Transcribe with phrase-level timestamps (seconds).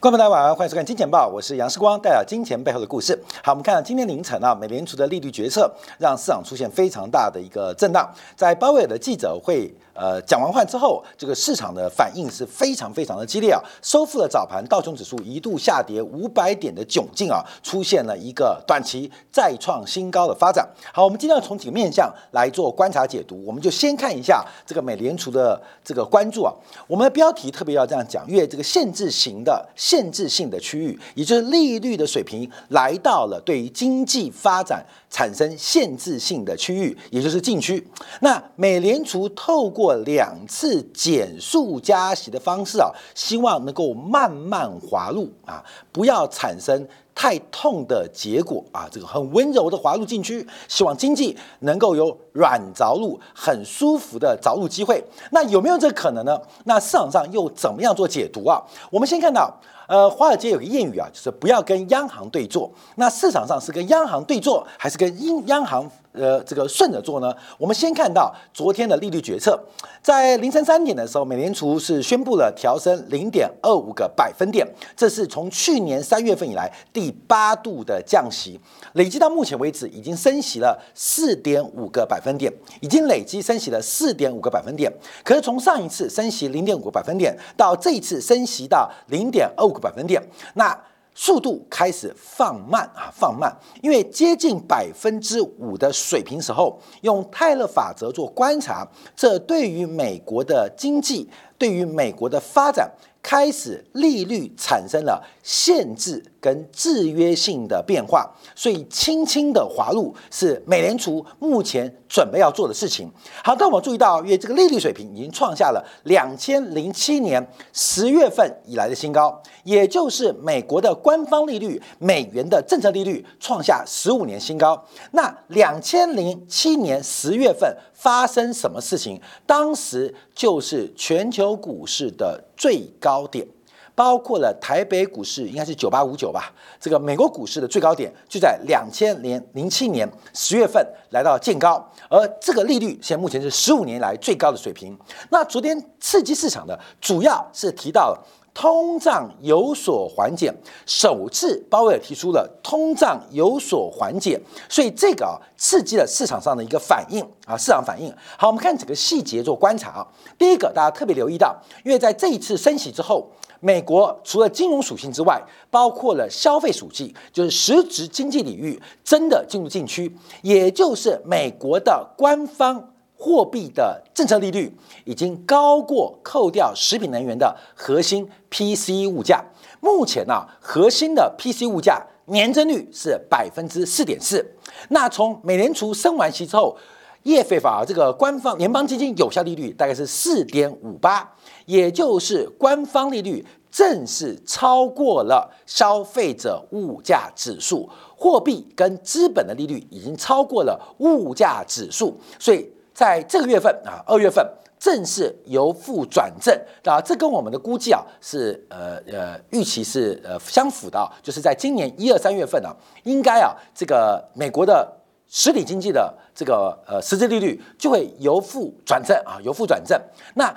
[0.00, 3.14] 观众大家晚上好，欢迎收看《金钱报》，我是杨世光，带来金钱背后的故事。
[3.44, 8.10] 好，我们看今天凌晨啊，美联储的利率决策让市场出现非常大的一个震荡。
[8.34, 20.66] 在鲍威尔的记者会呃讲完话之后，这个市场的反应是非常非常的激烈啊，收复了早盘道琼指数一度下跌五百点的窘境啊，出现了一个短期再创新高的发展。
[20.94, 26.50] 好，我们今天要从几个面向来做观察解读，我们就先看一下这个美联储的这个关注啊。
[26.86, 29.60] 我们的标题特别要这样讲，因为这个限制型的。
[29.76, 37.84] 限制性的区域，也就是利率的水平来到了对于经济发展产生限制性的区域，也就是禁区。
[38.20, 55.02] 那美联储透过两次减速加息的方式啊，希望能够慢慢滑入啊，不要产生太痛的结果啊，这个很温柔的滑入禁区，希望经济能够有软着陆、很舒服的着陆机会。
[55.32, 56.40] 那有没有这个可能呢？
[56.64, 58.62] 那市场上又怎么样做解读啊？
[58.90, 59.52] 我们先看到。
[59.90, 62.70] 呃，华尔街有个谚语啊，就是不要跟央行对坐。
[62.94, 65.90] 那市场上是跟央行对坐，还是跟央央行？
[66.12, 67.32] 呃，这个顺着做呢？
[67.56, 69.56] 我们先看到昨天的利率决策，
[70.02, 78.58] 在凌晨三点的时候，美联储是宣布了调升零点二五个百分点，这是从去年三月份以来第八度的降息，
[78.94, 84.92] 累计到目前为止已经升息了四点五个百分点，已经累计升息了四点五个百分点。
[85.22, 90.22] 可是从上一次升息零点五个百分点到这一次升息到零点二五百分点，
[90.54, 90.78] 那。
[91.12, 98.86] 速度开始放慢啊，放慢，因为接近百分之五的水平时候，用泰勒法则做观察，
[99.16, 102.88] 这对于美国的经济，对于美国的发展。
[103.22, 113.10] 开始利率产生了限制跟制约性的变化，所以轻轻的滑入是美联储目前准备要做的事情。
[113.44, 124.82] 好，但我们注意到，因为这个利率水平已经创下了两千零七年十月份以来的新高，也就是美国的官方利率、美元的政策利率创下十五年新高。
[125.12, 129.20] 那两千零七年十月份发生什么事情？
[129.46, 132.44] 当时就是全球股市的。
[132.60, 133.46] 最高点
[133.94, 136.52] 包括了台北股市，应该是九八五九吧。
[136.78, 144.96] 这个美国股市的最高点就在两千年零七年十月份来到见高，而这个利率现在目前是十五年来最高的水平。
[145.30, 148.26] 那昨天刺激市场的主要是提到了
[148.60, 150.52] 通胀有所缓解，
[150.84, 154.38] 首次鲍威尔提出了通胀有所缓解，
[154.68, 158.14] 所以这个啊刺激了市场上的一个反应啊市场反应。
[158.36, 160.06] 好，我们看几个细节做观察啊。
[160.36, 163.26] 第一个，大家特别留意到，因为在这一次升息之后，
[163.60, 179.44] 美国除了金融属性之外，包括了消费属性，就是实质经济领域真的进入禁区，也就是美国的官方货币的政策利率已经高过扣掉食品能源的核心 P C 物价。
[179.80, 184.54] 目前呢，核心的 P C 物价年增率是百分之四点四。
[184.88, 186.76] 那从美联储升完息之后。
[187.24, 191.30] 业费法这个官方联邦基金有效利率大概是四点五八，
[191.66, 202.66] 也就是官方利率正式超过了消费者物价指数，货币跟资本的利率已经超过了物价指数，所以
[203.00, 204.46] 在这个月份啊，二月份
[204.78, 212.68] 正式由负转正啊，这跟我们的估计啊是呃呃预期是呃相符的，就是在今年一二三月份呢，
[213.04, 214.96] 应该啊这个美国的。
[215.32, 219.96] 实体经济的这个呃实质利率就会由负转正啊，由负转正。
[220.34, 220.52] 那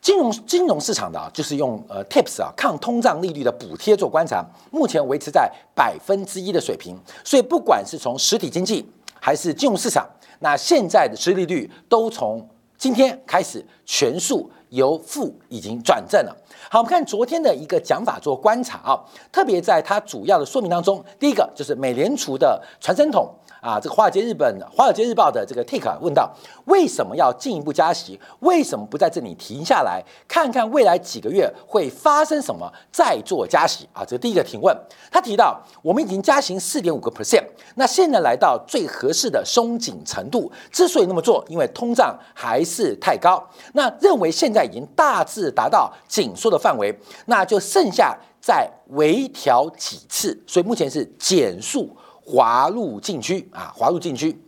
[0.00, 6.98] 金融金融市场的啊，就是用呃 TIPS 啊抗通胀利率的补贴做观察，目前维持在百分之一的水平。
[7.24, 8.84] 所以不管是从实体经济
[9.20, 10.04] 还是金融市场，
[10.42, 12.46] 那现在的失利率都从
[12.76, 16.36] 今天开始全数由负已经转正了。
[16.70, 18.98] 好，我们看昨天的一个讲法做观察啊，
[19.30, 23.32] 特别在它主要的说明当中，第一个就是美联储的传声筒。
[23.62, 26.28] 啊，这个华尔街日本华尔街日报的这个 take 问到，
[26.64, 28.18] 为什么要进一步加息？
[28.40, 33.88] 为什么不在这里停下来，看看未来几个月会发生什么，再做加息？
[33.92, 34.76] 啊，这第一个提问。
[35.12, 37.44] 他提到，我们已经加息四点五个 percent，
[37.76, 40.50] 那现在来到最合适的松紧程度。
[40.72, 43.40] 之所以那么做，因为通胀还是太高，
[43.74, 46.94] 那认为现在已经大致达到紧缩的范围，
[47.26, 50.42] 那就剩下再微调几次。
[50.46, 51.96] 所以目前是减速。
[52.24, 54.40] 滑入禁区啊，滑入禁区。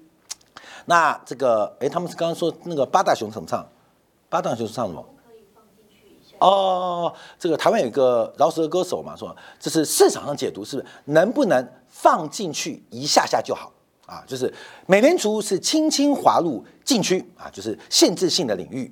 [0.87, 3.69] 那这个，哎，他们是刚刚说那个八大熊怎么唱？
[4.28, 5.05] 八大熊唱什么？
[6.38, 13.72] 哦，这个台湾有一个饶舌歌手嘛，说这是市场上解读，是能不能放进去一下下就好
[14.06, 14.22] 啊？
[14.25, 14.55] 就是
[14.87, 18.88] 美联储是轻轻滑入禁区啊，就是限制性的领域。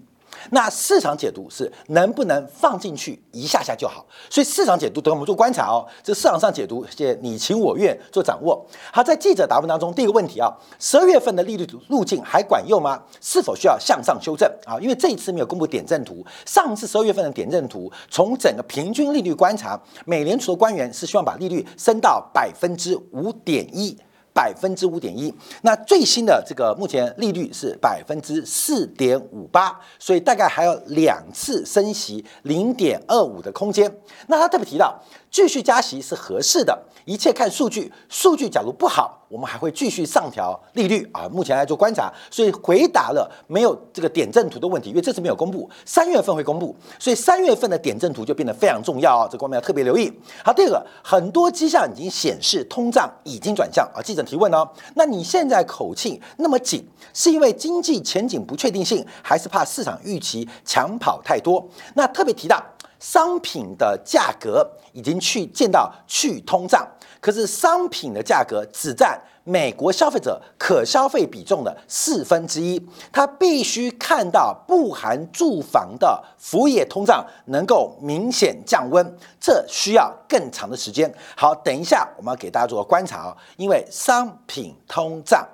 [0.50, 4.04] 那市场解读是能不能放进去一下下就好。
[4.28, 5.86] 所以市场解读等我们做观察哦。
[6.02, 8.66] 这市场上解读，谢你情我愿做掌握。
[8.92, 13.00] 好，在记者答问当中，第一个问题啊，十二月份的利率路径还管用吗？
[13.20, 14.78] 是否需要向上修正啊？
[14.80, 23.96] 因为这一次没有公布点阵图，上次十二月份的点阵图，从整个平均利率观察，美联储的官员是希望把利率升到百分之五点一。
[24.34, 25.32] 百分之五点一，
[25.62, 33.94] 那最新的这个目前利率是百分之四点五八，所以大概还有两次升息零点二五的空间。
[34.26, 34.98] 那他特别提到，
[35.32, 39.18] 继续加息是合适的，一切看数据，数据假如不好。
[39.32, 50.12] 我们还会继续上调利率啊，目前来做观察，所以回答了没有这个点阵图的问题，因为这次没有公布，三月份会公布，所以三月份的点阵图就变得非常重要啊，这方面要特别留意。
[50.44, 54.02] 好，第二个，很多迹象已经显示通胀已经转向啊。
[54.02, 61.66] 记者提问哦，那你现在口气那么紧，是因为经济前景不确定性，还是怕市场预期抢跑太多？
[61.94, 62.62] 那特别提到
[63.02, 66.86] 商品的价格已经去见到去通胀。
[67.20, 72.80] 可是商品的价格只占美国消费者可消费比重的四分之一，
[73.12, 79.04] 他必须看到不含住房的服务业通胀能够明显降温，
[79.40, 81.12] 这需要更长的时间。
[81.36, 85.44] 好，等一下我们要给大家做个观察哦，因为商品通胀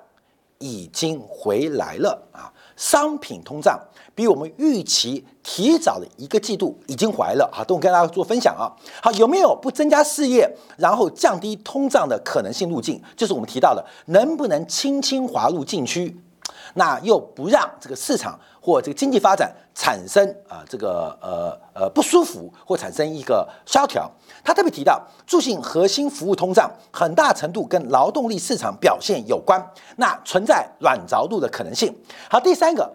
[0.59, 3.77] 已经回来了啊，商品通胀。
[4.15, 8.67] 比我们预期提早了一个季度已经怀了，啊，等我跟大家做分享啊。
[9.01, 13.01] 好，有没有不增加事业，然后降低通胀的可能性路径？
[13.15, 16.19] 就是我们提到的，能不能轻轻滑入禁区，
[16.73, 18.37] 那又不让这个市场
[18.69, 24.09] 或这个经济发展产生啊这个呃呃不舒服或产生一个萧条？
[24.43, 29.59] 他特别提到，助信核心服务通胀很大程度跟劳动力市场表现有关，
[29.97, 31.93] 那存在软着陆的可能性。
[32.29, 32.93] 好，第三个。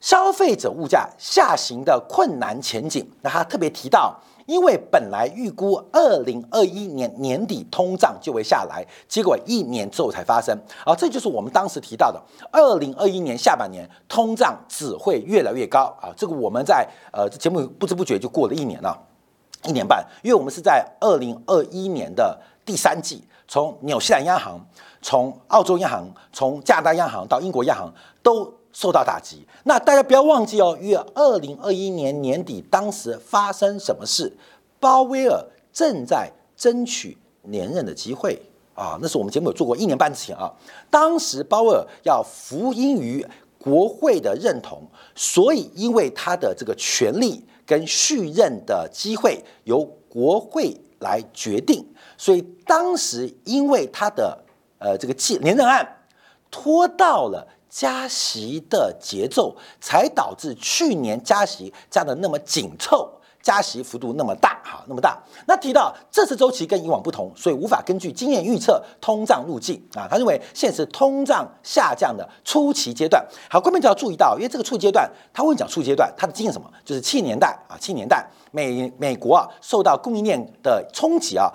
[0.00, 4.14] 消费者物价下行的困难前景，那他特别提到，
[4.46, 18.98] 因为本来预估二零二一年年底通胀就会下来，结果一年之后才发生，啊，这就是我们当时提到的，二零二一年下半年通胀只会越来越高啊，这个我们在呃节目不知不觉就过了一年了，
[19.64, 24.60] 一年半，因为我们是在二零二一年的第三季，从纽西兰央行、
[25.00, 27.92] 从澳洲央行、从加拿大央行到英国央行
[28.22, 28.52] 都。
[28.74, 34.36] 受到打击，那大家不要忘记哦，约二零二一年年底，当时发生什么事？
[34.80, 38.42] 鲍威尔正在争取连任的机会
[38.74, 40.52] 啊，那是我们节目有做过一年半之前啊。
[40.90, 43.24] 当时鲍威尔要服膺于
[43.60, 44.82] 国会的认同，
[45.14, 51.86] 所以因为他的这个权利跟续任的机会由国会来决定，
[52.18, 54.36] 所以当时因为他的
[54.78, 55.88] 呃这个继连任案
[56.50, 57.46] 拖到了。
[57.74, 63.10] 加息的节奏才导致去年加息加的那么紧凑，
[63.42, 65.20] 加息幅度那么大，哈，那么大。
[65.48, 70.06] 那提到这次周期跟以往不同，所以无法根据经验预测通胀路径啊。
[70.08, 73.26] 他认为现是通胀下降的初期阶段。
[73.50, 76.70] 好，观众就要注意到，因为这个初阶段，他会讲初阶段，他的经验什么？
[76.84, 81.52] 就是七年代啊，七年代美美国啊受到供应链的冲击啊。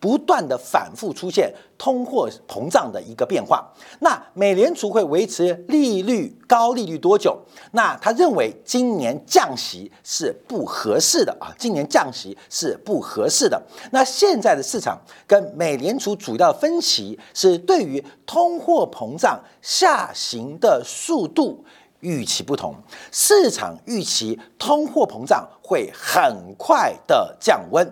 [0.00, 7.38] 不断的反复出现通货膨胀的一个变化，那美联储会维持利率高利率多久？
[7.72, 13.62] 那他认为今年降息是不合适的啊，今年降息是不合适的。
[13.90, 21.62] 那现在的市场跟美联储主要分歧是对于通货膨胀下行的速度
[22.00, 22.74] 预期不同，
[23.12, 27.86] 市场预期通货膨胀会很快的降温。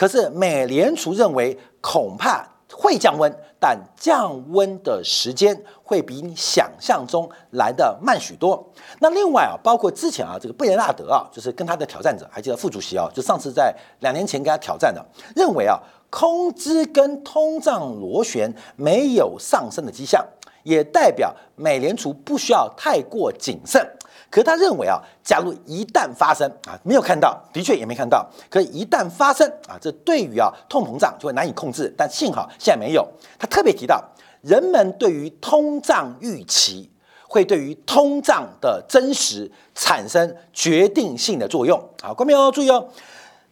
[0.00, 2.42] 可是美联储认为恐怕
[2.72, 8.66] 会降温，但降温的时间会比你想象中来的慢许多。
[9.00, 15.04] 那另外啊，包括之前啊，这个贝纳德啊，就是跟他的挑战者，还记得副主席啊，就上次在两年前跟他挑战的，
[15.36, 15.78] 认为啊，
[16.08, 20.26] 空资跟通胀螺旋没有上升的迹象，
[20.62, 23.86] 也代表美联储不需要太过谨慎。
[24.30, 28.24] 可他认为啊，假如一旦发生啊，没有看到，的确也没看到。
[28.48, 31.92] 可一旦发生啊，这对于啊通膨胀就会难以控制。
[31.98, 33.04] 但幸好现在没有。
[33.38, 34.00] 他特别提到，
[34.42, 36.88] 人们对于通胀预期
[37.26, 41.82] 会对于通胀的真实产生决定性的作用。
[42.00, 42.88] 好，观众要注意哦。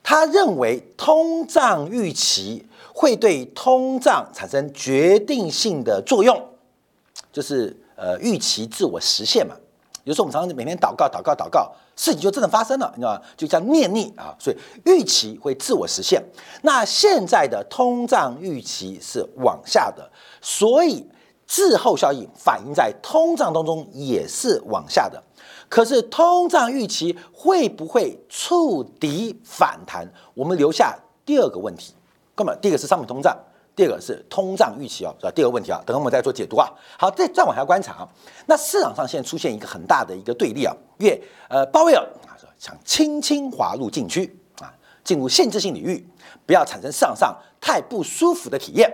[0.05, 6.41] 他认为通胀预期会对通胀产生决定性的作用，
[7.33, 9.57] 就是呃预期自我实现嘛。
[10.09, 13.21] 比如说，我们常常每天祷告、祷告、祷告，事情就真的发生了，你知道吗？
[13.37, 16.25] 就叫念力啊，所以预期会自我实现。
[16.63, 20.11] 那现在的通胀预期是往下的，
[20.41, 21.07] 所以
[21.47, 25.23] 滞后效应反映在通胀当中也是往下的。
[25.69, 30.11] 可是通胀预期会不会触底反弹？
[30.33, 31.93] 我们留下第二个问题。
[32.35, 33.37] 那么第一个是商品通胀，
[33.79, 35.31] 第二个是通胀预期哦，是吧？
[35.31, 36.69] 第二个问题啊，等我们再做解读啊。
[36.99, 38.09] 好，再再往下观察啊，
[38.47, 41.17] 那市场上现在出现一个很大的一个对立啊，越
[41.49, 46.05] 呃鲍威尔啊想轻轻滑入禁区啊，进入限制性领域，
[46.45, 48.93] 不要产生市场上太不舒服的体验。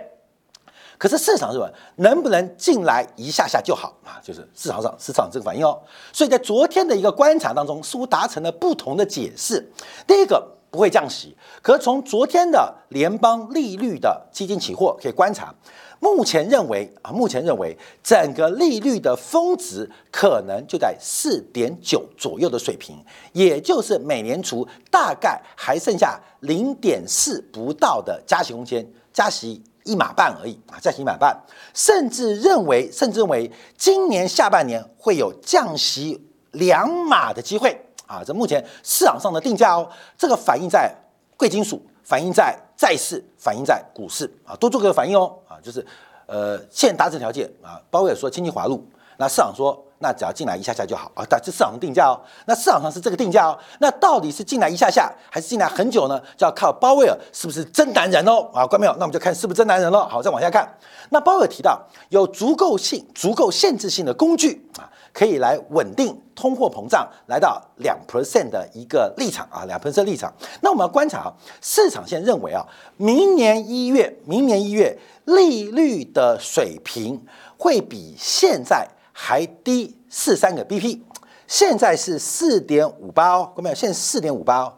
[0.99, 4.21] 可是市场认为能不能进来一下下就好啊？
[4.21, 5.81] 就是市场上市场这个反应哦。
[6.13, 9.67] 所以在昨天的一个观察当中，似乎达成了不同的解释。
[10.05, 15.55] 第一个不会降息，可是从昨天的联邦利率的基金期货可以观察，
[15.99, 22.97] 目前认为啊，目前认为整个利率的峰值可能就在四点九左右的水平，
[23.31, 29.63] 也就是美联储大概还剩下零点四不到的加息空间，加息。
[29.87, 31.39] 一码半而已啊，加息一码半，
[31.75, 36.19] 甚至认为，甚至认为今年下半年会有降息
[36.53, 38.23] 两码的机会啊！
[38.25, 40.93] 这目前市场上的定价哦，这个反映在
[41.37, 45.85] 贵金属，反映在债市，反映在股市啊，多做个反应哦啊，就是
[46.25, 48.85] 呃，现达成条件啊，鲍威尔说经济滑路，
[49.17, 49.81] 那市场说。
[49.99, 56.21] 那只要进来一下下就好啊，但这市场定价哦，那市场上是这个定价哦，那到底是进来一下下还是进来很久呢？
[56.35, 58.91] 就要靠鲍威尔是不是真男人哦啊，关没有？
[58.97, 60.07] 那我们就看是不是真男人了。
[60.09, 60.69] 好，再往下看，
[61.11, 64.83] 那鲍威尔提到有足够性、足够限制性的工具啊，
[65.15, 70.31] 可以来稳定通货膨胀，来到两 percent 的一个立场啊，两 percent 立场。
[70.61, 72.67] 那我们要观察啊，市场现在认为啊，
[72.97, 77.25] 明年一月，明年一月利率的水平
[77.57, 78.87] 会比现在。
[79.17, 80.99] 还低四三个 BP，
[81.47, 84.73] 现在是四点五八哦，各位现在四点五八哦，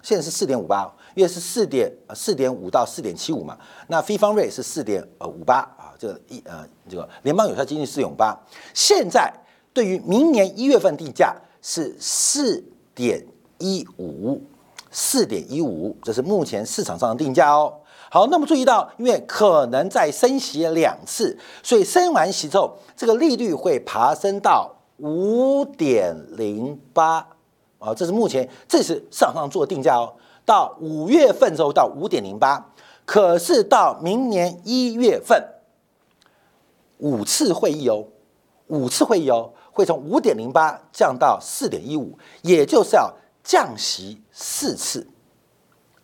[0.00, 3.54] 现在是四点五八，因为是四点呃四点五到四点七五嘛，
[3.88, 8.34] 那非方瑞是四点呃五八啊，这个一呃这个联邦有效基金四点五八，
[8.72, 9.30] 现在
[9.72, 12.62] 对于明年一月份定价是四
[12.94, 13.26] 点
[13.58, 14.40] 一五，
[14.90, 17.74] 四点一五，这是目前市场上的定价哦。
[18.10, 27.26] 好，那么注意到，因为可能再升息两次，所以升完息之后，这个利率会爬升到五点零八
[27.78, 30.12] 啊，这是目前这是市场上做定价哦。
[30.44, 32.70] 到五月份之后到五点零八，
[33.06, 35.42] 可是到明年一月份
[36.98, 38.04] 五次会议哦，
[38.66, 43.12] 五次会议哦，会从五点零八降到四点一五，也就是要
[43.42, 45.04] 降息四次。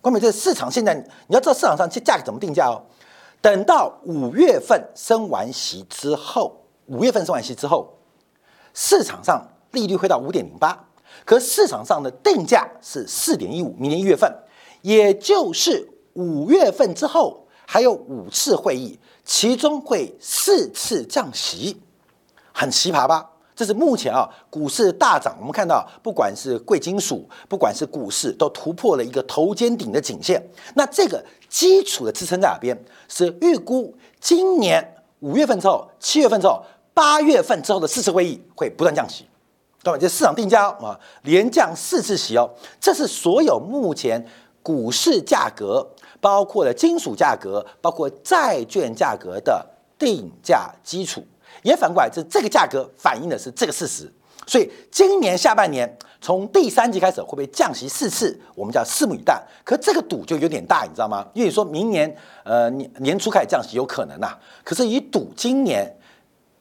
[0.01, 0.95] 关美，这市场现在
[1.27, 2.83] 你要知道市场上这价格怎么定价哦。
[3.41, 7.99] 等到五月份升完息之后，五月份升完息之后，
[8.75, 10.89] 市场上利率会到五点零八，
[11.25, 14.33] 可市场上的定价是四点一五，明年一月份，
[14.83, 21.81] 也就是五月份之后还有五次会议，其中会四次降息，
[22.53, 23.31] 很奇葩吧？
[23.59, 30.41] 这是目前啊，股市大涨，我们看到不管是贵金属，不管是股市，都突破了一个头肩顶的颈线。
[30.77, 32.79] 那这个基础的支撑在哪边？
[33.09, 36.63] 是预估今年五月份之后、七月份之后、
[36.95, 39.27] 八月份之后的四次会议会不断降息，
[39.83, 39.99] 对吧？
[39.99, 42.49] 这市场定价啊，连降四次息哦。
[42.81, 44.25] 这是所有目前
[44.63, 45.85] 股市价格，
[46.21, 49.67] 包括了金属价格，包括债券价格的
[49.99, 51.25] 定价基础。
[51.69, 54.11] 也反过来，这这个价格反映的是这个事实，
[54.47, 59.41] 所以今年下半年从第三季开始会不会降息四次，我们叫拭目以待。
[59.65, 61.27] 可这个赌就有点大，你知道吗？
[61.35, 65.95] 因为说明年呃年年初开始降息有可能呐，可是以赌今年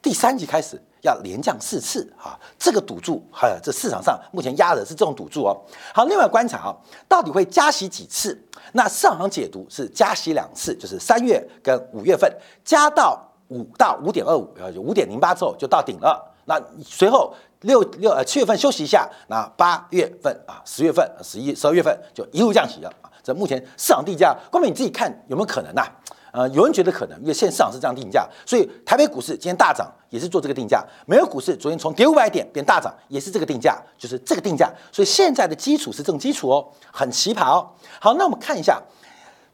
[0.01, 5.55] 第三季开始要连降四次啊，这个赌注哈，这市场上目前压的是这种赌注哦。
[5.93, 6.75] 好，另外观察啊，
[7.07, 8.37] 到底会加息几次？
[8.73, 12.31] 那上行解读是加息两次，就是三月跟五月份
[12.65, 13.23] 加到。
[13.49, 16.33] 五到五点二五，呃，五点零八之后就到顶了。
[16.45, 23.11] 那随后六六呃七月份休息一下，那八月份啊十月份、十一、十二月份就一路降息了啊。
[23.21, 25.83] 这目前市场定价，光明你自己看有没有可能呐？
[26.31, 30.85] 呃，有人觉得可能，因为现在市场是这样定价，所以台北股市今天大涨也是做这个定价。
[31.07, 34.71] 美国股市昨天从跌五百点变大涨，也是这个定价，就是这个定价。
[34.91, 37.67] 所以现在的基础是这种基础哦，很奇葩哦。
[37.99, 38.79] 好，那我们看一下，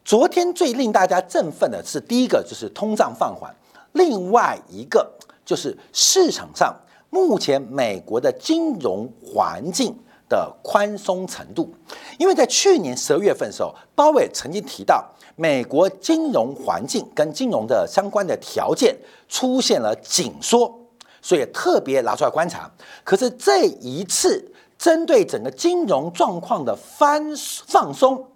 [0.04, 3.56] 昨天最令大家振奋的是第一个就是通胀放缓。
[3.94, 5.12] 另外一个
[5.44, 6.76] 就是市场上
[7.10, 9.96] 目前美国的金融环境
[10.28, 11.74] 的宽松程度，
[12.18, 18.98] 因为在去年十二月份的时候，鲍威尔曾经提到美国金融环境跟金融的相关的条件
[19.28, 20.74] 出现了紧缩，
[21.22, 22.72] 所以特别拿出来观察。
[23.04, 27.24] 可是这一次针对整个金融状况的翻
[27.68, 28.28] 放松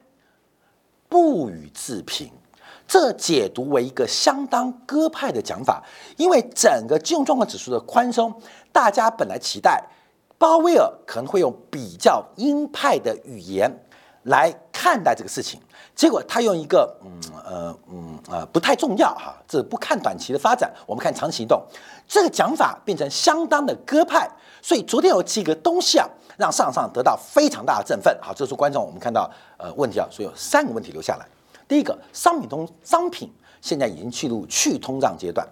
[1.10, 2.30] 不予置评。
[2.88, 5.84] 这解读为一个相当鸽派的讲法，
[6.16, 8.34] 因为整个金融状况指数的宽松，
[8.72, 9.84] 大家本来期待
[10.38, 13.70] 鲍威尔可能会用比较鹰派的语言
[14.24, 15.60] 来看待这个事情，
[15.96, 21.62] 结果他用一个嗯呃嗯呃不太重要哈，这不看短期的发展，我们看长期移动，
[22.08, 24.30] 这个讲法变成相当的鸽派，
[24.62, 28.18] 所以昨天有几个东西啊，让上上得到非常大的振奋。
[28.22, 31.26] 好，这是观众我们看到呃问题啊，所以有三个问题留下来。
[31.68, 33.30] 第一个，商品通商品
[33.62, 35.46] 现在已经进入去通胀阶段，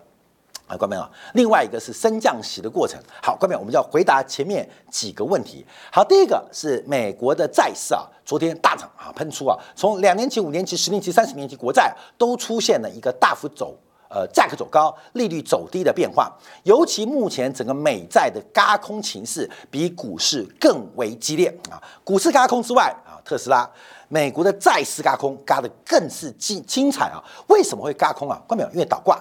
[0.65, 1.09] 啊，关众啊。
[1.33, 2.97] 另外一个是升降息的过程。
[3.21, 5.65] 好，关众，我们就要回答前面几个问题。
[5.91, 16.31] 好，第一个是美国的债市啊，昨天大涨啊，喷出啊，从两年期、五年期、十年期、三十年期国债都出现了一个大幅走呃价格走高、利率走低的变化。
[16.63, 23.69] 尤其目前整个美债的嘎空情势比股市更为激烈啊，股市嘎空之外啊，特斯拉。
[24.07, 27.17] 美国的债市嘎空，嘎的更是精精彩啊！
[27.47, 28.39] 为什么会嘎空啊？
[28.47, 28.69] 关没有？
[28.69, 29.19] 因为倒挂，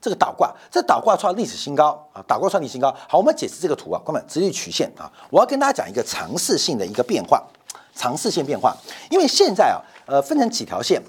[0.00, 2.22] 这个倒挂，这倒挂创历史新高啊！
[2.28, 2.94] 倒挂创历史新高。
[3.08, 4.26] 好，我们解释这个图啊，关没有？
[4.28, 5.10] 直率曲线啊！
[5.30, 7.44] 我要跟大家讲一个尝试性的一个变化，
[7.92, 8.72] 尝试性变化。
[9.10, 11.02] 因为现在啊，呃，分成几条线，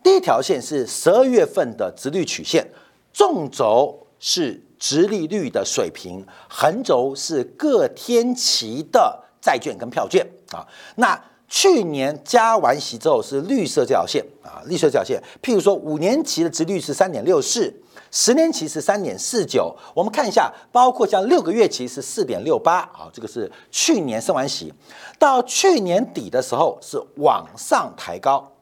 [0.00, 2.64] 第一条线是十二月份的直率曲线，
[3.12, 10.64] 纵轴是直利率的水平，横轴是各天期的债券跟票券啊，
[10.94, 11.20] 那。
[11.48, 15.22] 去年加完息之后是绿色这条线啊，绿色这条线。
[15.42, 17.72] 譬如说五年期的值率是三点六四，
[18.10, 19.74] 十年期是三点四九。
[19.94, 24.72] 我们看一下，包括像六个月期是四点六八啊，这个是去年升完息，
[25.18, 28.52] 到去年底的时候是往上抬高，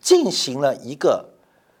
[0.00, 1.30] 进行了一个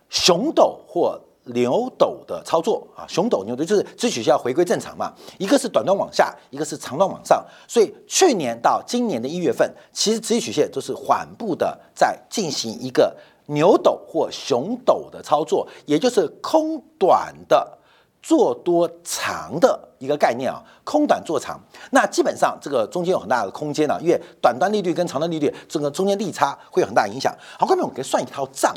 [0.08, 1.20] 熊斗或。
[1.54, 17.78] 牛斗的操作啊，熊斗牛斗就是支取需要回归正常嘛，一个是短端往下，一个是长端往上，所以去年到今年的一月份，其实支取曲线都是缓步的在进行一个牛斗或熊斗的操作，也就是空短的
[18.22, 21.58] 做多长的一个概念啊，空短做长，
[21.92, 27.34] 那基本上这个中间有很大的空间呢，因为短端利率跟长端利率这个中间利差会有很大影响。
[27.58, 28.74] 好，后面我们可以算一套账，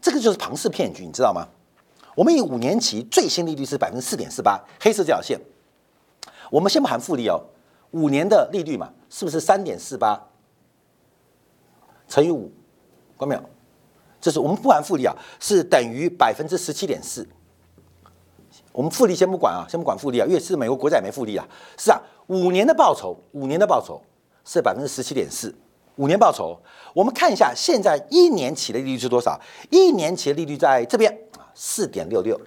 [0.00, 1.46] 这个就是庞氏骗局，你知道吗？
[2.16, 5.38] 我们以五年期最新利率是百分之四点四八，黑色这条线，
[6.50, 7.38] 我们先不含复利哦，
[7.90, 10.28] 五年的利率嘛，是不是三点四八
[12.08, 12.50] 乘以五？
[13.18, 13.42] 关没有？
[14.18, 17.28] 这是我们不含复利啊，是等于百分之十七点四。
[18.72, 21.46] 我们复利先不管啊，先不管复利啊，因为是美国国债没复利啊。
[21.76, 24.00] 是啊，五年的报酬，五年的报酬
[24.42, 25.54] 是百分之十七点四，
[25.96, 26.58] 五年报酬。
[26.94, 29.38] 我们看一下现在一年期的利率是多少？
[29.68, 31.25] 一年期的利率在这边。
[31.58, 32.38] 四点六六，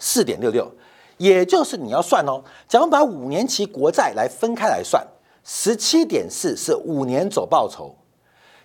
[0.00, 0.68] 四点六六，
[1.16, 2.42] 也就是你要算哦。
[2.66, 5.06] 假如把五年期国债来分开来算，
[5.44, 7.94] 十七点四是五年走报酬，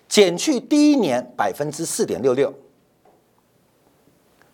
[0.08, 2.52] 减去第一年百分之四点六六，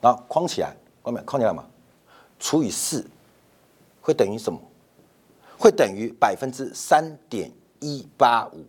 [0.02, 1.64] 然后框起来，后面框起来嘛，
[2.38, 3.02] 除以四，
[4.02, 4.60] 会等于什么？
[5.56, 8.62] 会等于百分之三点一八五。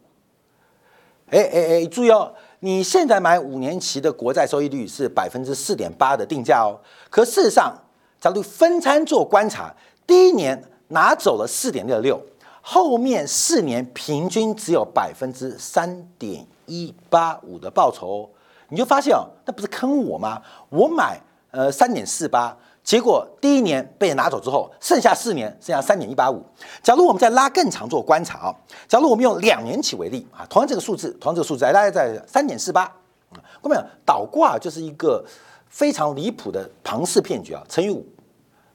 [1.31, 2.33] 哎哎哎，注意哦。
[2.59, 7.75] 你现在买五年期的国债收益率是百分之四点八的定价哦，可事实上，
[8.19, 9.73] 假如分餐做观察，
[10.07, 12.19] 第一年拿走了四点六六，
[12.61, 18.29] 后面四年平均只有百分之三点一八五的报酬哦，
[18.69, 20.41] 你就发现哦，那不是坑我吗？
[20.69, 21.19] 我买
[21.51, 22.57] 呃三点四八。
[22.85, 26.39] 结果第一年被拿走之后，剩下四年剩下三点一八五。
[26.83, 28.55] 假如我们再拉更长做观察啊，
[28.87, 32.83] 假如我们用两年起为例啊，同样这个数字，同样这个数字，大概在三点四八。
[32.83, 35.25] 啊，各位倒挂就是一个
[35.67, 38.05] 非常离谱的庞氏骗局啊，乘以五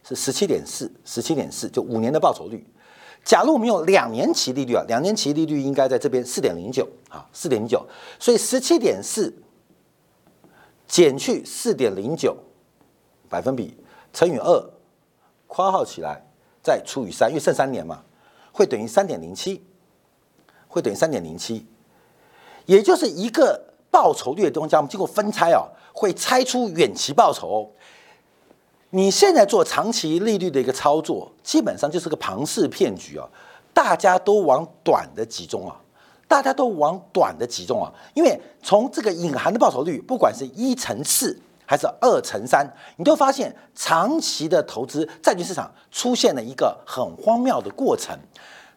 [0.02, 2.66] 是十七点四，十七点四就五年的报酬率。
[3.24, 7.86] 假如我们用两年期利率啊，两年期利率应该在这边四点零九啊，四点零九，
[8.18, 9.32] 所以十七点四
[10.88, 12.36] 减去四点零九
[13.28, 13.76] 百分比。
[14.12, 14.70] 乘以二，
[15.46, 16.22] 括号起来，
[16.62, 18.02] 再除以三，因为剩三年嘛，
[18.52, 19.62] 会等于三点零七，
[20.68, 21.66] 会等于三点零七，
[22.66, 27.70] 也就是一个报酬率的东西，我们经过分拆哦，会拆出远期报酬。
[28.90, 33.28] 你现在做长期利率的一个操作，基本上就是个庞氏骗局啊！
[33.72, 35.80] 大家都往短的集中啊，
[36.26, 41.40] 大家都往短的集中啊，因为从这个隐含的报酬率，不管是一乘四。
[41.70, 48.12] 还是二乘三，你都发现长期的投资债券市场出现了一个很荒谬的过程，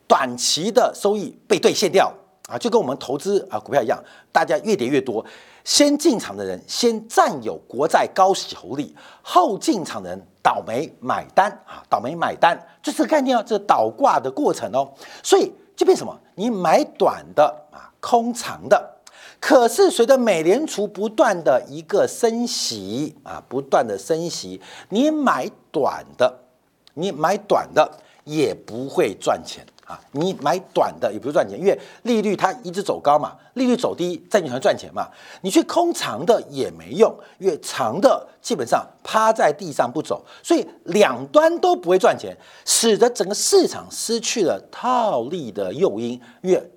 [0.08, 2.14] 短期的收益被兑现掉
[2.48, 4.00] 啊，就跟我们投资啊股票一样，
[4.32, 5.26] 大家越跌越多，
[5.64, 16.16] 先进场的人先占有国债高息红利，后进场的人倒霉买单啊，倒霉买单，就这个概念哦，这倒挂的过程哦，所以就变什么？
[16.36, 18.93] 你买短的啊，空长的。
[19.44, 26.34] 可是随着美联储不断的一个升息啊，不断的升息，你买短的，
[26.94, 35.10] 你买短的也不会赚钱啊，你买短的也不会赚钱，因为利率它一直走高嘛，利率走低，债券才赚钱嘛。
[35.42, 46.72] 你去空长的也没用，因为长的基本上趴在地上不走，所以两端都不会赚钱，使得整个市场失去了套利的诱因，因为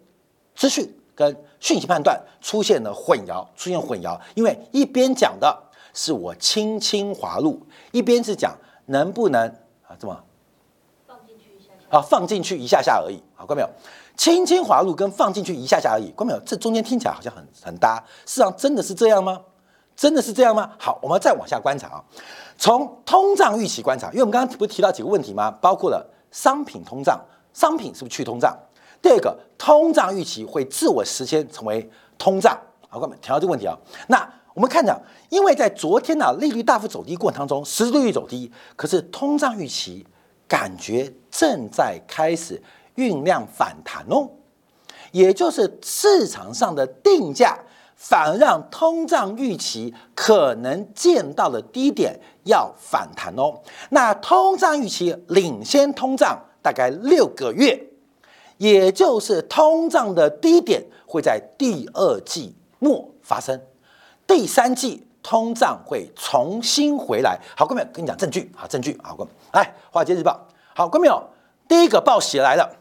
[0.57, 5.63] 资讯跟讯息判断出现了混淆，出现混淆，因为一边讲的
[5.95, 9.49] 是我轻轻滑入，一边是讲能不能
[9.89, 10.23] 啊这么
[11.07, 11.99] 放进去一下下。
[11.99, 13.69] 啊放进去一下下而已，好，看到没有？
[14.17, 16.41] 轻轻滑入跟放进去一下下而已，看到没有？
[16.41, 19.41] 这中间听起来好像很很搭，事实上真的是这样吗？
[19.97, 20.71] 真的是这样吗？
[20.79, 22.05] 好，我们再往下观察啊，
[22.59, 25.51] 从通胀预期观察，因为我们刚刚不是提到几个问题吗？
[25.63, 27.19] 包括了商品通胀，
[27.55, 28.55] 商品是不是去通胀？
[29.03, 32.59] 第二个，通胀预期会自我实现成为通胀。
[32.89, 33.77] 好，我们提到这个问题啊。
[34.09, 40.07] 那我们看着，因为在昨天呢、利率大幅走低过程当中，实质利率走低，可是通胀预期
[40.49, 42.63] 感觉正在开始
[42.97, 44.29] 酝酿反弹哦。
[45.13, 47.59] 也就是市场上的定价
[47.95, 53.61] 反而让通胀预期可能见到的低点要反弹哦。
[53.91, 57.79] 那通胀预期领先通胀大概六个月，
[58.59, 63.61] 也就是通胀的低点会在第二季末发生，
[64.27, 67.39] 第三季通胀会重新回来。
[67.57, 70.33] 好，各位跟你讲证据，啊证据，好，各位来《华尔街日报》，
[70.75, 71.23] 好，各位有
[71.69, 72.77] 第一个报喜来了，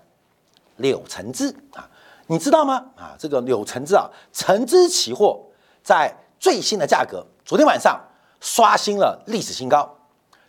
[0.78, 1.90] 柳橙汁啊。
[2.28, 2.84] 你知道吗？
[2.96, 5.40] 啊，这个柳橙汁啊，橙汁期货
[5.84, 8.02] 在最新的价格，昨天晚上
[8.40, 9.96] 刷新了历史新高，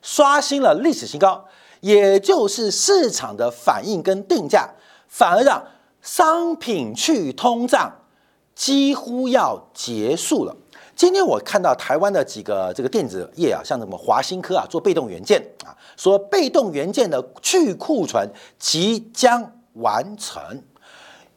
[0.01, 1.45] 刷新了历史新高，
[1.81, 4.71] 也就是市场的反应跟定价，
[5.09, 5.65] 反而让
[6.03, 7.93] 商品去通胀
[8.55, 10.57] 几乎要结束了。
[10.95, 20.63] 今天我看到台湾的几个这个电子业啊，像什么华新科啊，做被动元件啊，说被动元件的去库存即将完成。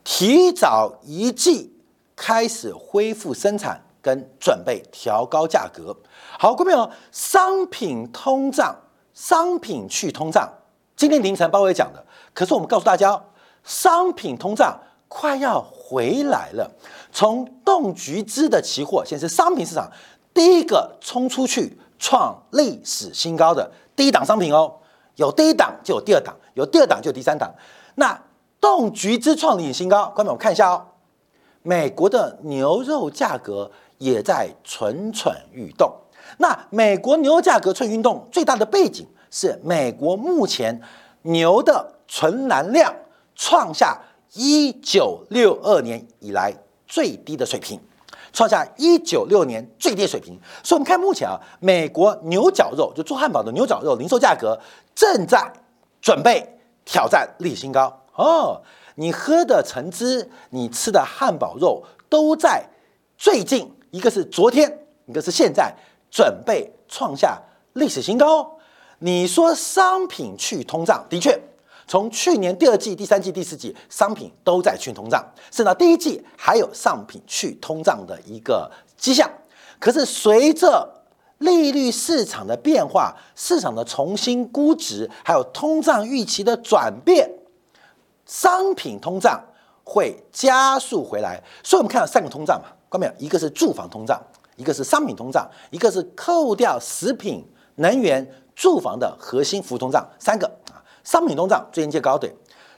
[0.05, 1.75] 提早一季
[2.15, 5.95] 开始恢复生产跟准备调高价格。
[6.39, 8.73] 好，各位朋友，商品通胀，
[9.13, 10.49] 商品去通胀。
[10.95, 13.21] 今天凌晨鲍威尔讲的，可是我们告诉大家，
[13.63, 16.69] 商品通胀快要回来了。
[17.11, 19.91] 从冻橘汁的期货，显示商品市场
[20.33, 24.73] 第一个冲出去创历史新高的第一档商品哦。
[25.15, 27.53] 有第一档就有第二档，有第二档就有第三档。
[27.95, 28.17] 那
[28.61, 30.85] 冻橘汁创历史新高，观众我们看一下哦。
[31.61, 35.93] 美国的牛肉价格也在蠢蠢欲动。
[36.37, 40.79] 那美国牛肉价格蠢蠢欲动最大的背景是美国目前
[41.23, 42.93] 牛的存栏量
[43.41, 43.97] 创下
[44.34, 46.54] 一九六二年以来
[46.86, 47.80] 最低的水平，
[48.34, 50.38] 创下一九六年最低水平。
[50.62, 54.60] 所以，我们看目前啊，美国牛角肉就做汉堡的牛角肉零售价格
[54.93, 55.54] 正在
[56.02, 58.02] 准备挑战历史新高。
[58.15, 58.62] 哦，
[58.95, 62.67] 你喝的橙汁，你吃的汉堡肉，都在
[63.17, 65.73] 最近，一个是昨天，一个是现在，
[66.12, 68.52] 准备创下历史新高哦。
[68.99, 71.41] 你说商品去通胀，的确，
[71.89, 79.28] 从去年第二季、第三季、第四季，商品都在去通胀，甚至到第一季还有商品去通胀的一个迹象。
[79.80, 80.88] 可是随着
[81.39, 87.28] 利率市场的变化，市场的重新估值，还有通胀预期的转变。
[88.28, 89.43] 商品通胀
[89.84, 93.13] 会加速回来，所以我们看到三个通胀嘛，看到没有？
[93.17, 94.21] 一个是住房通胀，
[94.58, 97.43] 一个是商品通胀，一个是扣掉食品、
[97.78, 100.47] 能源、住房的核心服务通胀，三个。
[101.09, 102.31] 商品通胀最近见高点，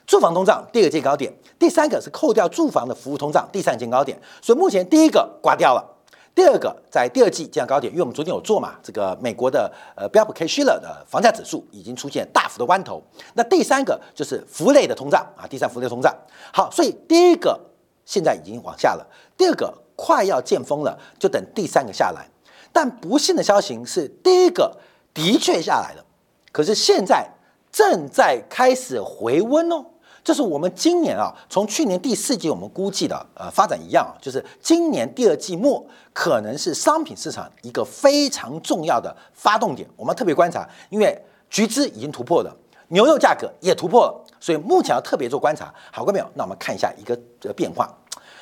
[0.06, 4.18] 住房通胀第二见高点，第三个是扣掉住房的服务通胀，第三见高点。
[4.40, 5.86] 所以目前第一个刮掉了。
[6.34, 13.02] 第二个，在第二季见高点，因为我们昨天有做嘛，这个美国的呃标普 K 希勒的房价指数已经出现大幅的弯头。
[13.34, 16.16] 那第三个就是服务类的通胀啊，第三服务类通胀。
[16.54, 17.60] 好，所以第一个
[18.06, 22.26] 现在已经往下了，第二个快要见峰了，就等第三个下来。
[22.72, 24.78] 但不幸的消息是，第一个
[25.12, 26.04] 的确下来了，
[26.50, 27.28] 可是现在
[27.72, 29.84] 正在开始回温哦。
[30.22, 42.56] 这是我们今年啊，从去年第四季我们估计的呃发展一样啊，就是今年第二季末可能是商品市场一个非常重要的发动点，我们特别观察，因为橘子已经突破了，
[42.86, 45.74] 牛肉价格也突破了，所以目前要特别做观察。
[45.90, 47.92] 好，各位朋友，那我们看一下一个这个变化，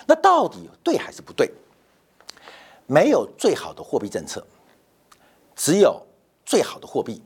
[0.07, 1.51] 那到底对还是不对？
[2.87, 4.45] 没有最好的货币政策，
[5.57, 6.03] 只有
[6.45, 7.23] 最好的货币。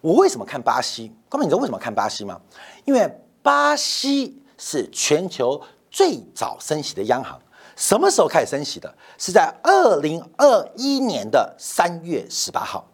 [0.00, 1.12] 我为什么看巴西？
[1.28, 2.40] 各位，你知道为什么看巴西吗？
[2.84, 7.40] 因为巴西是全球最早升息的央行，
[7.76, 8.94] 什么时候开始升息的？
[9.18, 12.86] 是在二零二一年的三月十八号，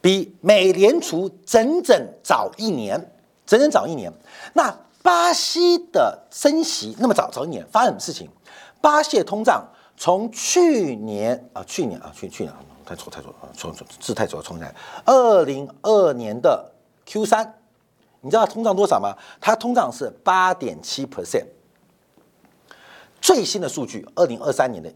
[0.00, 3.12] 比美联储整整早一年，
[3.46, 4.12] 整整早一年。
[4.54, 8.28] 那巴西的升息那么早早一年，发生什么事情？
[8.80, 9.64] 巴西的通胀
[9.96, 12.52] 从去年啊，去年啊，去去年，
[12.86, 14.74] 太错太错啊，错错字太错，重来。
[15.04, 16.72] 二零二年的
[17.04, 17.54] Q 三。
[18.22, 19.14] 你知道通胀多少吗？
[19.40, 21.44] 它通胀是八点七 percent。
[23.20, 24.92] 最新的数据，二零二三年的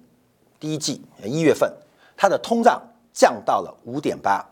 [0.59, 1.73] 第一季一月份，
[2.17, 4.45] 它的通胀降到了五点八，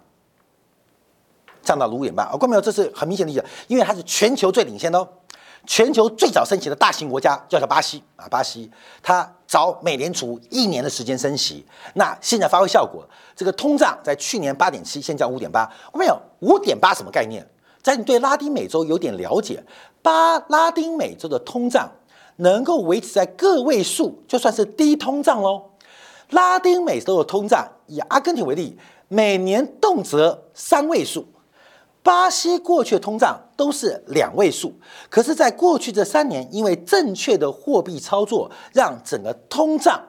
[1.63, 2.31] 降到了五点八。
[2.33, 2.61] 哦，看没有？
[2.61, 5.09] 这是很明显的例子，因为它是全球最领先的哦，
[5.67, 8.71] 全球最早升息的大型国家叫做巴西啊，巴西
[9.03, 13.03] 它找美联储一年的时间升息，那现在发挥效果，
[13.35, 15.67] 这个通胀在去年八点七，现在五点八。
[15.95, 16.21] 没有？
[16.41, 17.45] 五点八什么概念？
[17.83, 19.65] 在你对拉丁美洲有点了解，
[20.03, 21.91] 巴拉丁美洲的通胀
[22.37, 25.63] 能够维持在个位数，就算是低通胀喽。
[26.31, 28.77] 拉丁美洲的通胀，以阿根廷为例，
[29.09, 31.23] 每年动辄三位数；
[32.03, 34.73] 巴西过去的通胀都是两位数。
[35.09, 40.01] 可是，在过去这三年，因为正确的货币操作，让整个通胀。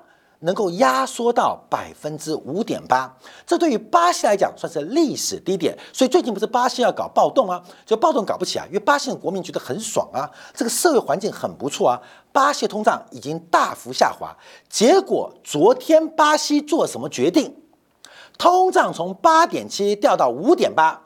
[0.42, 3.14] 能够压缩到百分之五点八，
[3.46, 5.78] 这对于巴西来讲算是历史低点。
[5.92, 7.62] 所以最近不是巴西要搞暴动啊？
[7.86, 12.02] 就暴动搞不起啊，因为巴西的国民觉得很爽啊，这个社会环境很不错啊。
[12.32, 14.34] 巴西通胀已经大幅下滑，
[14.70, 17.54] 结果昨天巴西做什么决定？
[18.38, 21.02] 通胀从八点七掉到五点八，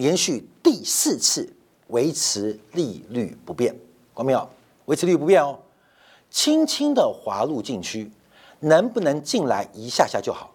[0.00, 1.46] 连续第四次
[1.88, 3.74] 维持利率不变，
[4.14, 4.48] 看到没有？
[4.86, 5.58] 维持利率不变哦，
[6.30, 8.10] 轻轻的滑入禁区。
[8.60, 10.54] 能不能进来一下下就好？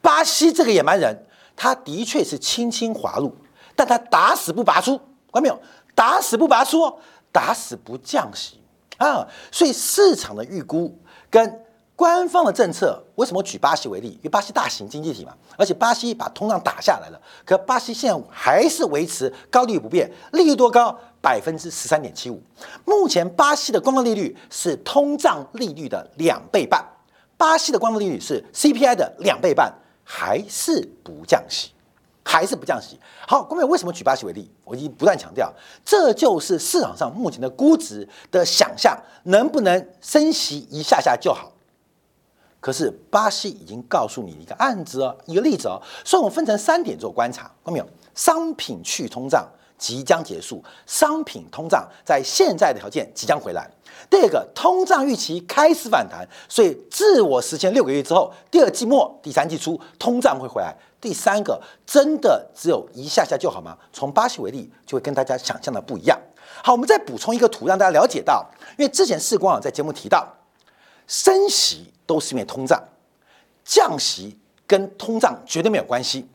[0.00, 1.14] 巴西这个野蛮人，
[1.54, 3.34] 他的确是轻轻滑入，
[3.76, 4.96] 但他打死不拔出，
[5.32, 5.60] 看到没有？
[5.94, 6.98] 打死不拔出哦，
[7.30, 8.58] 打死不降息
[8.96, 9.28] 啊！
[9.52, 10.98] 所以市场的预估
[11.28, 11.62] 跟
[11.98, 14.10] 官方的政策，为什么举巴西为例？
[14.10, 20.96] 因为巴西大型经济体嘛，而且巴西把通胀打下来了，可巴西现在还是维持高利率不变，利率多高？
[21.20, 22.40] 百分之十三点七五。
[22.84, 26.80] 目前巴西的官方利率是通胀利率的两倍半。
[27.36, 31.72] 巴西的官方利率是 CPI 的两倍半，还是不降息？
[32.24, 32.96] 还是不降息？
[33.26, 34.48] 好，各位为什么举巴西为例？
[34.62, 35.52] 我已经不断强调，
[35.84, 41.50] 这就是市场上目前的估值的想象，能不能升息一下下就好？
[42.60, 47.86] 可是巴西已经告诉你一个案子哦，一个例子哦，所以我们分成三点做观察，看到没有？
[48.14, 49.48] 商品去通胀。
[49.78, 53.70] 即将结束，商品通胀在现在的条件即将回来。
[54.10, 60.76] 第二个，通胀预期开始反弹，所以自我实现六个月之后，第二季末、第三季初通胀会回来。
[61.00, 63.78] 第三个，真的只有一下下就好吗？
[63.92, 66.18] 从巴西为例，就会跟大家想象的不一样。
[66.64, 68.44] 好，我们再补充一个图，让大家了解到，
[68.76, 70.26] 因为之前世光网在节目提到，
[71.06, 72.82] 升息都是因为通胀，
[73.62, 74.34] 降息
[74.66, 76.26] 跟通胀绝对没有关系，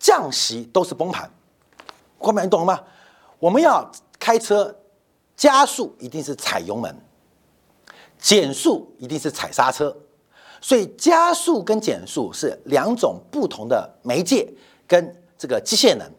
[0.00, 1.30] 降息都是崩盘。
[2.18, 2.80] 后面你懂了吗？
[3.38, 4.76] 我们要开车
[5.36, 6.92] 加速，一定是踩油门；
[8.18, 9.96] 减速一定是踩刹车。
[10.60, 13.98] 所以加速跟减速是两种不同的。
[14.02, 14.52] 媒介
[14.88, 16.10] 跟这个机械能。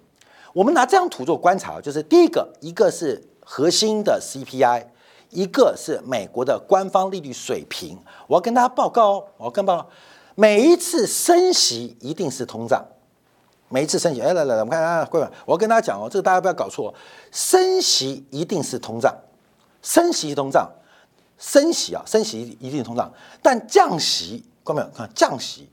[0.53, 4.17] 我们拿这张图做观察，就是第一个，一个是核心的。
[4.21, 4.85] CPI，
[5.33, 7.97] 一个是美国的官方利率水平。
[8.27, 9.89] 我要跟大家报告哦，我要跟报告，
[10.35, 12.85] 每一次升息一定是通胀。
[13.69, 16.93] 每一次升息，哎，来来来，我们看啊，各位，我要跟大家讲哦，这个大家不要搞错，
[17.31, 19.11] 升息一定是通胀，
[19.81, 20.71] 升息通胀，
[21.39, 25.67] 升息啊，升息一定通胀，但降息，各位没有看降息，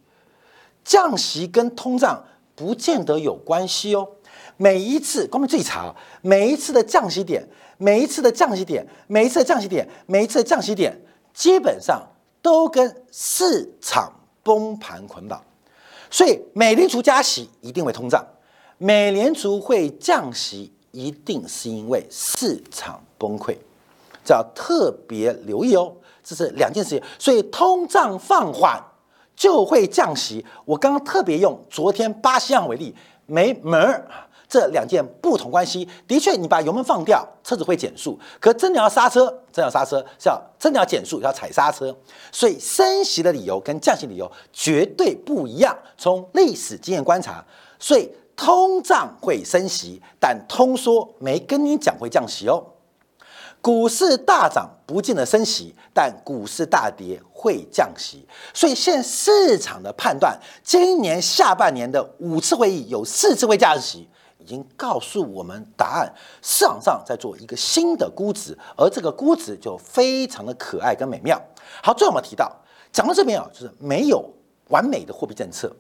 [0.82, 4.08] 降息跟通胀不见得有关系哦。
[4.56, 7.46] 每一次，各位注意查，每一次的降息点，
[7.82, 10.94] 每一次的降息点，每一次的降息点，每一次的降息点，
[11.32, 12.06] 基本上
[12.42, 14.12] 都跟市场
[14.42, 15.42] 崩盘捆绑。
[16.10, 18.22] 所以，美联储加息一定会通胀，
[18.76, 23.56] 美联储会降息一定是因为市场崩溃，
[24.22, 25.96] 这要特别留意哦。
[26.22, 28.78] 这是两件事情，所以通胀放缓
[29.34, 30.44] 就会降息。
[30.66, 34.06] 我刚刚特别用昨天巴西样为例，没门儿。
[34.50, 41.96] 这两件不同关系，的确，你把油门放掉，车子会减速；可真的要刹车，真的要刹车是要真的要减速，要踩刹车。
[42.32, 45.78] 所以升息的理由跟降息理由绝对不一样。
[45.96, 47.44] 从历史经验观察，
[47.78, 52.60] 所以通胀会升息，但通缩没跟你讲会降息哦。
[53.62, 58.26] 股市大涨不见得升息，但股市大跌会降息。
[58.52, 64.08] 所以现市场的判断，今年下半年的五次会议有四次会降息。
[64.50, 71.40] 已经告诉我们答案，市场上在做一个新的估值，而这个估值就非常的可爱跟美妙。
[71.80, 72.50] 好，最后我们提到，
[72.92, 74.28] 讲到这边啊，就是没有
[74.70, 75.72] 完美的货币政策，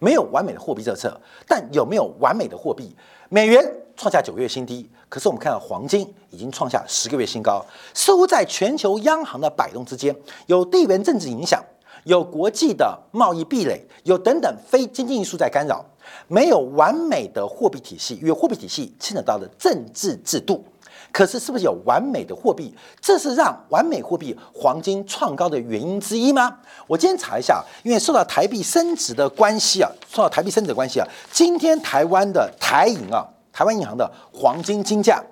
[0.00, 2.92] 没有完美的货币政策，但有没有完美的货币？
[3.28, 3.64] 美元
[3.96, 10.12] 创下九月新低，可是我们看到黄金已经创下十个月新高，似乎在全球央行的摆动之间，
[10.46, 11.62] 有地缘政治影响。
[12.04, 15.84] 有国际的贸易壁垒，有等等非经济因素在干扰，
[16.26, 20.64] 没有完美的货币体系，因为货币体系牵扯到了政治制度。
[21.10, 22.74] 可是，是不是有完美的货币？
[23.00, 26.58] 这是让完美货币黄金创高的原因之一吗？
[26.86, 35.24] 我今天查一下，因为受到台币升值的关系啊，受到台币升值的关系啊，今天台湾的台银啊，台湾银行的黄金金价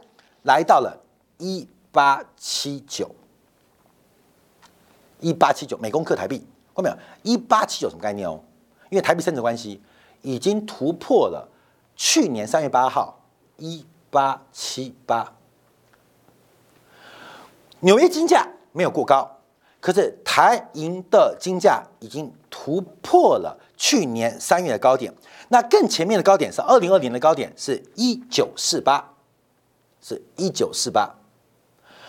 [0.45, 0.99] 来到了
[1.37, 3.15] 一八七九，
[5.21, 6.45] 一八七九美公克台币。
[6.73, 8.41] 后面一八七九什么概念哦？
[8.89, 9.81] 因为台币升值关系，
[10.27, 11.49] 已经突破了
[11.95, 13.21] 去年三月八号
[13.59, 15.33] 一八七八。
[17.79, 19.39] 纽约金价没有过高，
[19.81, 25.15] 可是台银的金价已经突破了去年三月的高点。
[25.49, 29.13] 那更前面的高点是二零二零的高点，是一九四八，
[30.03, 31.15] 是一九四八。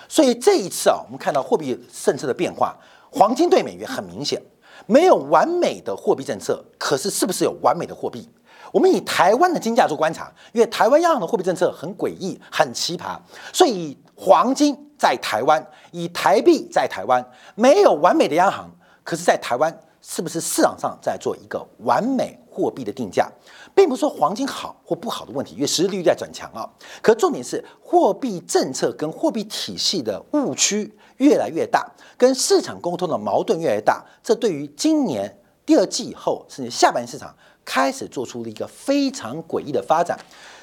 [0.10, 2.76] 所以这一次啊，我们看到货币政策的变化，
[3.12, 4.42] 黄金对美元很明显。
[4.86, 8.30] 没有完美的货币政策，可是是不是有完美的货币？
[8.74, 13.18] 我们以台湾的金价做观察，因为台湾央行的货币政策很诡异、很奇葩，
[13.54, 18.70] 所以黄金在台湾，以台币在台湾，没有完美的央行，
[19.04, 23.32] 可是，在台湾是不是市场上在做一个完美货币的定价？
[23.74, 26.68] 并不是说黄金好或不好的问题，因为实利率在转强啊。
[27.02, 31.86] 可重点是货币政策跟货币体系的误区越来越大，
[32.18, 34.04] 跟市场沟通的矛盾越来越大。
[34.24, 37.34] 这对于今年第二季以后甚至下半年市场
[37.66, 40.18] 开始做出了一个非常诡异的发展。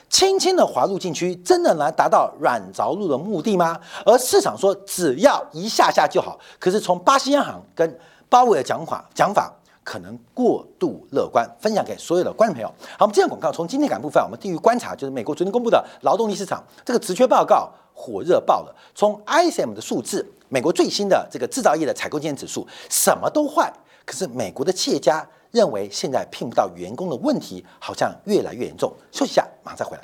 [0.08, 3.80] 轻轻的滑入禁区，真的能达到软着陆的目的吗？
[4.06, 9.52] 而市场说只要一下下就好，可是从巴西央行跟鲍威尔讲法讲法。
[9.86, 12.68] 可能过度乐观，分享给所有的观众朋友。
[12.98, 18.76] 好，我们这样广告从今天感部分，我们第一观察就是美国昨天公布的劳动力市场这个职缺报告火热爆了。
[18.94, 23.72] 从 ISM 的数字，美国最新的这个制造业的采购经理指数，什么都坏。
[24.04, 28.92] 可是美国的企业家认为现在聘不到员工的问题好像越来越严重。
[29.10, 30.02] 休息一下，马上再回来。